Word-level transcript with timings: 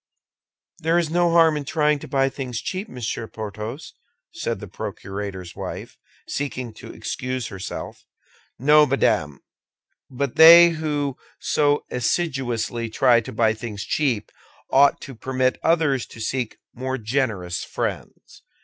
"There 0.79 0.97
is 0.97 1.11
no 1.11 1.29
harm 1.29 1.55
in 1.55 1.63
trying 1.63 1.99
to 1.99 2.07
buy 2.07 2.27
things 2.27 2.59
cheap, 2.59 2.89
Monsieur 2.89 3.27
Porthos," 3.27 3.93
said 4.33 4.59
the 4.59 4.67
procurator's 4.67 5.55
wife, 5.55 5.95
seeking 6.27 6.73
to 6.73 6.91
excuse 6.91 7.49
herself. 7.49 8.03
"No, 8.57 8.87
madame; 8.87 9.41
but 10.09 10.37
they 10.37 10.69
who 10.71 11.17
so 11.39 11.85
assiduously 11.91 12.89
try 12.89 13.21
to 13.21 13.31
buy 13.31 13.53
things 13.53 13.83
cheap 13.85 14.31
ought 14.71 15.01
to 15.01 15.13
permit 15.13 15.59
others 15.61 16.07
to 16.07 16.19
seek 16.19 16.57
more 16.73 16.97
generous 16.97 17.63
friends." 17.63 18.41